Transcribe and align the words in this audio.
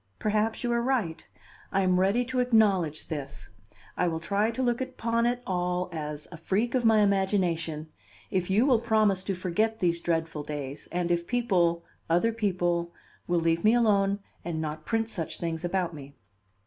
Perhaps 0.17 0.63
you 0.63 0.71
are 0.71 0.81
right. 0.81 1.27
I 1.71 1.81
am 1.81 1.99
ready 1.99 2.25
to 2.25 2.39
acknowledge 2.39 3.07
this; 3.07 3.49
I 3.95 4.07
will 4.07 4.19
try 4.19 4.49
to 4.49 4.63
look 4.63 4.81
upon 4.81 5.27
it 5.27 5.43
all 5.45 5.89
as 5.93 6.27
a 6.31 6.37
freak 6.37 6.73
of 6.73 6.83
my 6.83 7.01
imagination 7.01 7.87
if 8.31 8.49
you 8.49 8.65
will 8.65 8.79
promise 8.79 9.21
to 9.25 9.35
forget 9.35 9.77
these 9.77 10.01
dreadful 10.01 10.41
days, 10.41 10.87
and 10.91 11.11
if 11.11 11.27
people, 11.27 11.83
other 12.09 12.33
people, 12.33 12.91
will 13.27 13.41
leave 13.41 13.63
me 13.63 13.75
alone 13.75 14.17
and 14.43 14.59
not 14.59 14.85
print 14.87 15.07
such 15.07 15.39
things 15.39 15.63
about 15.63 15.93
me." 15.93 16.15